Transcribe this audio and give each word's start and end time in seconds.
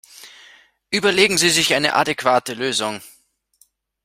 Überlegen 0.89 1.37
Sie 1.37 1.51
sich 1.51 1.75
eine 1.75 1.93
adäquate 1.93 2.55
Lösung! 2.55 3.03